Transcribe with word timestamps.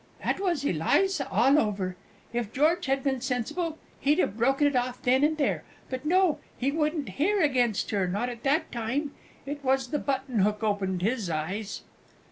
That 0.25 0.39
was 0.39 0.65
Eliza 0.65 1.29
all 1.29 1.59
over. 1.59 1.95
If 2.33 2.51
George 2.51 2.87
had 2.87 3.03
been 3.03 3.21
sensible, 3.21 3.77
he'd 3.99 4.17
have 4.17 4.35
broken 4.35 4.65
it 4.65 4.75
off 4.75 4.99
then 5.03 5.23
and 5.23 5.37
there 5.37 5.63
but 5.91 6.05
no, 6.05 6.39
he 6.57 6.71
wouldn't 6.71 7.07
hear 7.19 7.35
a 7.37 7.41
word 7.41 7.45
against 7.51 7.91
her, 7.91 8.07
not 8.07 8.27
at 8.27 8.41
that 8.41 8.71
time 8.71 9.11
it 9.45 9.63
was 9.63 9.89
the 9.89 9.99
button 9.99 10.39
hook 10.39 10.63
opened 10.63 11.03
his 11.03 11.29
eyes! 11.29 11.83